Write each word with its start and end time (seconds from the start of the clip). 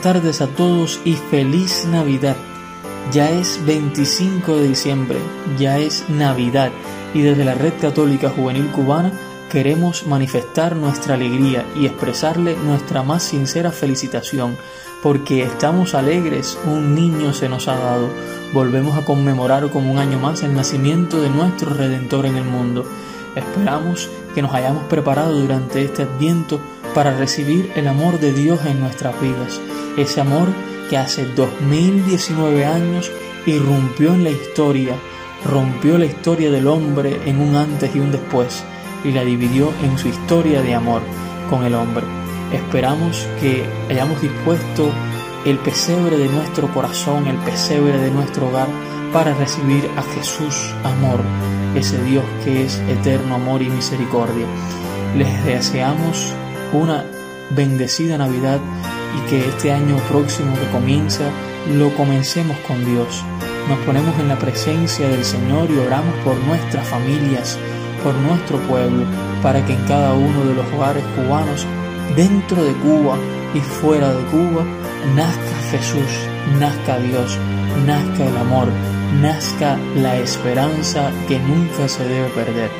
tardes 0.00 0.40
a 0.40 0.48
todos 0.48 1.00
y 1.04 1.14
feliz 1.14 1.86
Navidad. 1.86 2.36
Ya 3.12 3.30
es 3.30 3.64
25 3.64 4.56
de 4.56 4.68
diciembre, 4.68 5.18
ya 5.58 5.78
es 5.78 6.04
Navidad 6.08 6.70
y 7.14 7.22
desde 7.22 7.44
la 7.44 7.54
Red 7.54 7.74
Católica 7.80 8.30
Juvenil 8.30 8.66
Cubana 8.68 9.12
queremos 9.50 10.06
manifestar 10.06 10.74
nuestra 10.74 11.14
alegría 11.14 11.64
y 11.76 11.86
expresarle 11.86 12.56
nuestra 12.56 13.02
más 13.02 13.22
sincera 13.22 13.70
felicitación 13.70 14.56
porque 15.02 15.42
estamos 15.42 15.94
alegres, 15.94 16.58
un 16.66 16.94
niño 16.94 17.32
se 17.32 17.48
nos 17.48 17.68
ha 17.68 17.76
dado. 17.76 18.08
Volvemos 18.52 18.96
a 18.96 19.04
conmemorar 19.04 19.70
como 19.70 19.92
un 19.92 19.98
año 19.98 20.18
más 20.18 20.42
el 20.42 20.54
nacimiento 20.54 21.20
de 21.20 21.30
nuestro 21.30 21.72
Redentor 21.74 22.26
en 22.26 22.36
el 22.36 22.44
mundo. 22.44 22.84
Esperamos 23.36 24.08
que 24.34 24.42
nos 24.42 24.54
hayamos 24.54 24.84
preparado 24.84 25.38
durante 25.38 25.82
este 25.82 26.02
adviento 26.02 26.58
para 26.94 27.16
recibir 27.16 27.70
el 27.74 27.88
amor 27.88 28.20
de 28.20 28.32
Dios 28.32 28.64
en 28.64 28.80
nuestras 28.80 29.20
vidas. 29.20 29.60
Ese 29.96 30.20
amor 30.20 30.48
que 30.88 30.96
hace 30.96 31.26
2019 31.26 32.64
años 32.64 33.10
irrumpió 33.46 34.14
en 34.14 34.24
la 34.24 34.30
historia, 34.30 34.94
rompió 35.44 35.98
la 35.98 36.06
historia 36.06 36.50
del 36.50 36.68
hombre 36.68 37.20
en 37.26 37.40
un 37.40 37.56
antes 37.56 37.94
y 37.94 37.98
un 37.98 38.12
después 38.12 38.64
y 39.04 39.12
la 39.12 39.22
dividió 39.22 39.72
en 39.82 39.98
su 39.98 40.08
historia 40.08 40.62
de 40.62 40.74
amor 40.74 41.02
con 41.50 41.64
el 41.64 41.74
hombre. 41.74 42.04
Esperamos 42.52 43.26
que 43.40 43.64
hayamos 43.90 44.20
dispuesto 44.22 44.90
el 45.44 45.58
pesebre 45.58 46.16
de 46.16 46.28
nuestro 46.28 46.72
corazón, 46.72 47.26
el 47.26 47.36
pesebre 47.38 47.98
de 47.98 48.10
nuestro 48.10 48.48
hogar, 48.48 48.68
para 49.12 49.34
recibir 49.34 49.88
a 49.96 50.02
Jesús 50.02 50.74
amor, 50.82 51.20
ese 51.74 52.02
Dios 52.02 52.24
que 52.44 52.64
es 52.64 52.78
eterno 52.88 53.34
amor 53.34 53.62
y 53.62 53.68
misericordia. 53.68 54.46
Les 55.16 55.44
deseamos 55.44 56.34
una 56.72 57.04
bendecida 57.50 58.18
Navidad 58.18 58.60
y 59.16 59.30
que 59.30 59.48
este 59.48 59.72
año 59.72 59.96
próximo 60.10 60.54
que 60.54 60.70
comienza 60.70 61.24
lo 61.72 61.94
comencemos 61.94 62.56
con 62.66 62.84
Dios. 62.84 63.22
Nos 63.68 63.78
ponemos 63.80 64.18
en 64.18 64.28
la 64.28 64.38
presencia 64.38 65.08
del 65.08 65.24
Señor 65.24 65.70
y 65.70 65.78
oramos 65.78 66.14
por 66.24 66.36
nuestras 66.44 66.86
familias, 66.86 67.58
por 68.02 68.14
nuestro 68.14 68.58
pueblo, 68.68 69.06
para 69.42 69.64
que 69.64 69.72
en 69.72 69.84
cada 69.86 70.12
uno 70.12 70.44
de 70.44 70.54
los 70.54 70.66
hogares 70.72 71.04
cubanos 71.16 71.66
dentro 72.16 72.62
de 72.62 72.72
Cuba 72.74 73.16
y 73.54 73.60
fuera 73.60 74.12
de 74.12 74.24
Cuba, 74.26 74.64
nazca 75.14 75.56
Jesús, 75.70 76.28
nazca 76.58 76.98
Dios, 76.98 77.38
nazca 77.86 78.26
el 78.26 78.36
amor, 78.36 78.68
nazca 79.22 79.78
la 79.96 80.18
esperanza 80.18 81.10
que 81.26 81.38
nunca 81.38 81.88
se 81.88 82.04
debe 82.06 82.28
perder. 82.28 82.70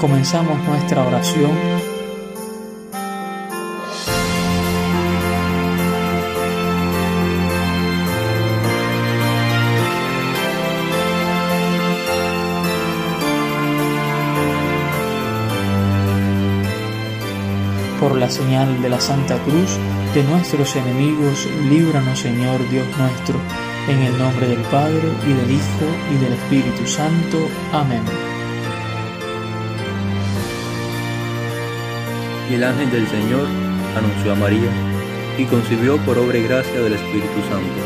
Comenzamos 0.00 0.62
nuestra 0.64 1.04
oración 1.06 1.50
por 18.10 18.18
la 18.18 18.28
señal 18.28 18.82
de 18.82 18.88
la 18.88 18.98
Santa 18.98 19.38
Cruz 19.44 19.78
de 20.14 20.24
nuestros 20.24 20.74
enemigos, 20.74 21.46
líbranos 21.68 22.18
Señor 22.18 22.58
Dios 22.68 22.84
nuestro, 22.98 23.38
en 23.88 24.02
el 24.02 24.18
nombre 24.18 24.48
del 24.48 24.58
Padre 24.62 25.12
y 25.24 25.32
del 25.32 25.52
Hijo 25.52 25.86
y 26.12 26.16
del 26.24 26.32
Espíritu 26.32 26.88
Santo. 26.88 27.38
Amén. 27.72 28.02
Y 32.50 32.54
el 32.54 32.64
ángel 32.64 32.90
del 32.90 33.06
Señor 33.06 33.46
anunció 33.96 34.32
a 34.32 34.34
María 34.34 34.70
y 35.38 35.44
concibió 35.44 35.96
por 35.98 36.18
obra 36.18 36.36
y 36.36 36.42
gracia 36.42 36.80
del 36.80 36.94
Espíritu 36.94 37.40
Santo. 37.48 37.80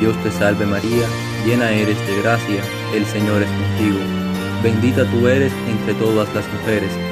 Dios 0.00 0.16
te 0.22 0.30
salve 0.30 0.64
María, 0.64 1.06
llena 1.44 1.72
eres 1.72 1.98
de 2.06 2.22
gracia, 2.22 2.62
el 2.94 3.04
Señor 3.04 3.42
es 3.42 3.50
contigo. 3.50 3.98
Bendita 4.62 5.04
tú 5.10 5.28
eres 5.28 5.52
entre 5.68 5.92
todas 5.92 6.34
las 6.34 6.50
mujeres 6.54 7.11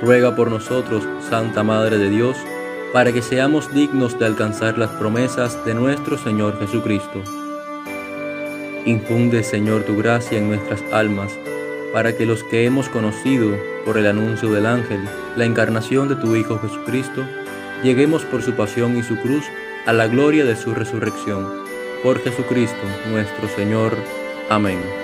ruega 0.00 0.34
por 0.36 0.50
nosotros, 0.50 1.06
Santa 1.28 1.62
Madre 1.62 1.98
de 1.98 2.10
Dios, 2.10 2.36
para 2.92 3.12
que 3.12 3.22
seamos 3.22 3.72
dignos 3.74 4.18
de 4.18 4.26
alcanzar 4.26 4.78
las 4.78 4.90
promesas 4.90 5.64
de 5.64 5.74
nuestro 5.74 6.16
Señor 6.16 6.58
Jesucristo. 6.60 7.22
Infunde, 8.86 9.42
Señor, 9.42 9.82
tu 9.82 9.96
gracia 9.96 10.38
en 10.38 10.48
nuestras 10.48 10.82
almas, 10.92 11.32
para 11.92 12.16
que 12.16 12.26
los 12.26 12.42
que 12.44 12.66
hemos 12.66 12.88
conocido 12.88 13.56
por 13.84 13.98
el 13.98 14.06
anuncio 14.06 14.52
del 14.52 14.66
ángel 14.66 15.00
la 15.36 15.44
encarnación 15.44 16.08
de 16.08 16.16
tu 16.16 16.36
Hijo 16.36 16.58
Jesucristo, 16.58 17.24
lleguemos 17.82 18.24
por 18.24 18.42
su 18.42 18.52
pasión 18.52 18.96
y 18.96 19.02
su 19.02 19.16
cruz 19.20 19.44
a 19.86 19.92
la 19.92 20.06
gloria 20.06 20.44
de 20.44 20.56
su 20.56 20.74
resurrección. 20.74 21.64
Por 22.02 22.22
Jesucristo 22.22 22.82
nuestro 23.10 23.48
Señor. 23.48 23.96
Amén. 24.48 25.03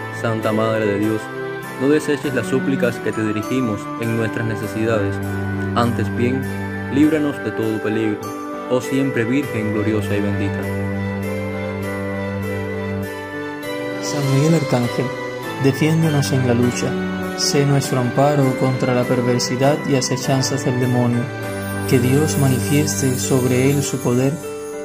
Santa 0.21 0.51
Madre 0.51 0.85
de 0.85 0.99
Dios, 0.99 1.19
no 1.81 1.89
deseches 1.89 2.35
las 2.35 2.45
súplicas 2.45 2.95
que 2.97 3.11
te 3.11 3.25
dirigimos 3.25 3.81
en 4.01 4.17
nuestras 4.17 4.45
necesidades, 4.45 5.15
antes 5.75 6.15
bien, 6.15 6.43
líbranos 6.93 7.43
de 7.43 7.49
todo 7.49 7.81
peligro, 7.81 8.19
oh 8.69 8.79
siempre 8.81 9.23
Virgen 9.23 9.73
gloriosa 9.73 10.15
y 10.15 10.21
bendita. 10.21 10.61
San 14.03 14.35
Miguel 14.35 14.53
Arcángel, 14.61 15.07
defiéndonos 15.63 16.31
en 16.31 16.47
la 16.47 16.53
lucha, 16.53 17.39
sé 17.39 17.65
nuestro 17.65 17.99
amparo 17.99 18.43
contra 18.59 18.93
la 18.93 19.03
perversidad 19.03 19.77
y 19.89 19.95
acechanzas 19.95 20.65
del 20.65 20.79
demonio, 20.79 21.23
que 21.89 21.97
Dios 21.97 22.37
manifieste 22.37 23.17
sobre 23.17 23.71
él 23.71 23.81
su 23.81 23.97
poder, 23.97 24.33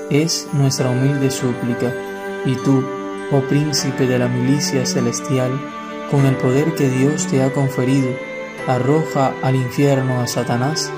es 0.08 0.48
nuestra 0.54 0.88
humilde 0.88 1.30
súplica, 1.30 1.92
y 2.46 2.54
tú, 2.56 2.82
oh 3.32 3.40
príncipe 3.42 4.06
de 4.06 4.18
la 4.18 4.28
milicia 4.28 4.86
celestial, 4.86 5.50
con 6.10 6.26
el 6.26 6.36
poder 6.36 6.74
que 6.74 6.88
Dios 6.88 7.26
te 7.26 7.42
ha 7.42 7.52
conferido, 7.52 8.08
arroja 8.66 9.32
al 9.42 9.56
infierno 9.56 10.20
a 10.20 10.26
Satanás 10.26 10.90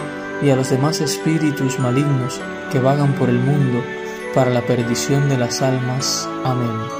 y 0.42 0.50
a 0.50 0.56
los 0.56 0.70
demás 0.70 1.00
espíritus 1.00 1.78
malignos 1.78 2.40
que 2.70 2.78
vagan 2.78 3.14
por 3.14 3.28
el 3.28 3.38
mundo 3.38 3.82
para 4.34 4.50
la 4.50 4.62
perdición 4.62 5.28
de 5.28 5.38
las 5.38 5.62
almas. 5.62 6.28
Amén. 6.44 6.98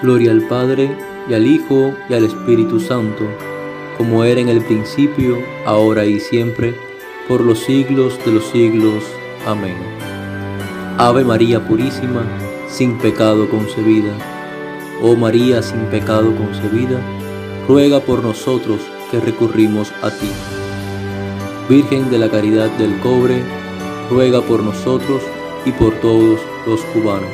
Gloria 0.00 0.30
al 0.30 0.42
Padre 0.42 1.07
y 1.28 1.34
al 1.34 1.46
Hijo, 1.46 1.94
y 2.08 2.14
al 2.14 2.24
Espíritu 2.24 2.80
Santo, 2.80 3.24
como 3.96 4.24
era 4.24 4.40
en 4.40 4.48
el 4.48 4.62
principio, 4.62 5.38
ahora 5.66 6.06
y 6.06 6.20
siempre, 6.20 6.74
por 7.28 7.42
los 7.42 7.58
siglos 7.58 8.18
de 8.24 8.32
los 8.32 8.44
siglos. 8.46 9.04
Amén. 9.46 9.76
Ave 10.96 11.24
María 11.24 11.66
Purísima, 11.66 12.24
sin 12.68 12.96
pecado 12.98 13.48
concebida. 13.48 14.12
Oh 15.02 15.14
María 15.14 15.62
sin 15.62 15.80
pecado 15.86 16.34
concebida, 16.34 17.00
ruega 17.68 18.00
por 18.00 18.22
nosotros 18.22 18.80
que 19.10 19.20
recurrimos 19.20 19.92
a 20.02 20.10
ti. 20.10 20.30
Virgen 21.68 22.10
de 22.10 22.18
la 22.18 22.30
Caridad 22.30 22.70
del 22.78 22.98
Cobre, 23.00 23.42
ruega 24.10 24.40
por 24.40 24.62
nosotros 24.62 25.22
y 25.64 25.72
por 25.72 25.94
todos 26.00 26.40
los 26.66 26.80
cubanos. 26.86 27.30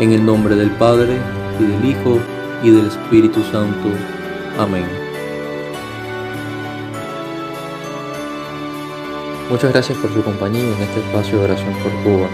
En 0.00 0.12
el 0.12 0.24
nombre 0.24 0.56
del 0.56 0.70
Padre, 0.72 1.18
del 1.62 1.84
Hijo, 1.84 2.18
y 2.62 2.70
del 2.70 2.86
Espíritu 2.86 3.42
Santo. 3.42 3.88
Amén. 4.58 4.86
Muchas 9.50 9.72
gracias 9.72 9.98
por 9.98 10.12
su 10.12 10.22
compañía 10.22 10.62
en 10.62 10.82
este 10.82 11.00
espacio 11.00 11.38
de 11.38 11.44
oración 11.44 11.74
por 11.82 11.92
Cuba. 12.04 12.28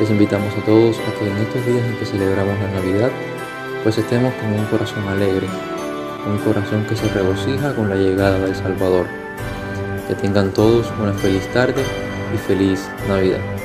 Les 0.00 0.10
invitamos 0.10 0.52
a 0.54 0.64
todos 0.64 0.98
a 0.98 1.18
que 1.18 1.30
en 1.30 1.36
estos 1.38 1.64
días 1.64 1.86
en 1.86 1.96
que 1.96 2.04
celebramos 2.04 2.58
la 2.58 2.80
Navidad, 2.80 3.10
pues 3.82 3.96
estemos 3.96 4.34
con 4.34 4.52
un 4.52 4.66
corazón 4.66 5.08
alegre, 5.08 5.46
un 6.26 6.38
corazón 6.38 6.84
que 6.86 6.96
se 6.96 7.08
regocija 7.08 7.74
con 7.74 7.88
la 7.88 7.96
llegada 7.96 8.38
del 8.38 8.54
Salvador. 8.54 9.06
Que 10.08 10.14
tengan 10.14 10.52
todos 10.52 10.92
una 11.00 11.12
feliz 11.14 11.46
tarde 11.52 11.82
y 12.34 12.38
feliz 12.38 12.88
Navidad. 13.08 13.55